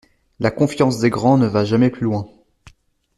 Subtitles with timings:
[0.39, 2.27] La confiance des grands ne va jamais plus loin.